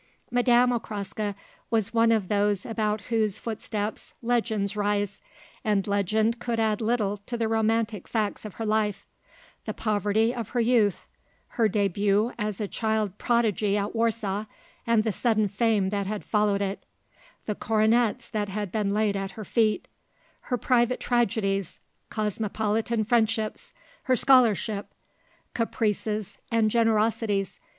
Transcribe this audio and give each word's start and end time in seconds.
Madame 0.31 0.71
Okraska 0.71 1.35
was 1.69 1.93
one 1.93 2.11
of 2.11 2.27
those 2.27 2.65
about 2.65 3.01
whose 3.11 3.37
footsteps 3.37 4.15
legends 4.23 4.75
rise, 4.75 5.21
and 5.63 5.85
legend 5.85 6.39
could 6.39 6.59
add 6.59 6.81
little 6.81 7.17
to 7.17 7.37
the 7.37 7.47
romantic 7.47 8.07
facts 8.07 8.43
of 8.43 8.55
her 8.55 8.65
life; 8.65 9.05
the 9.65 9.75
poverty 9.75 10.33
of 10.33 10.49
her 10.49 10.59
youth; 10.59 11.05
her 11.49 11.69
début 11.69 12.33
as 12.39 12.59
a 12.59 12.67
child 12.67 13.15
prodigy 13.19 13.77
at 13.77 13.93
Warsaw 13.93 14.45
and 14.87 15.03
the 15.03 15.11
sudden 15.11 15.47
fame 15.47 15.91
that 15.91 16.07
had 16.07 16.23
followed 16.25 16.63
it; 16.63 16.83
the 17.45 17.53
coronets 17.53 18.27
that 18.27 18.49
had 18.49 18.71
been 18.71 18.95
laid 18.95 19.15
at 19.15 19.33
her 19.33 19.45
feet; 19.45 19.87
her 20.49 20.57
private 20.57 20.99
tragedies, 20.99 21.79
cosmopolitan 22.09 23.03
friendships, 23.03 23.71
her 24.05 24.15
scholarship, 24.15 24.87
caprices 25.53 26.39
and 26.49 26.71
generosities. 26.71 27.59